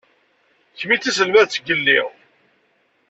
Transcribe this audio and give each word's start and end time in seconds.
D 0.71 0.75
kemm 0.79 0.91
i 0.95 0.97
d 0.97 1.01
taselmadt 1.01 1.59
n 1.61 1.65
yelli.. 1.67 1.99